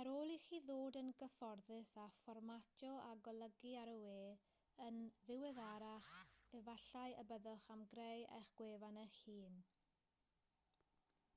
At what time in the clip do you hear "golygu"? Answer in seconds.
3.28-3.72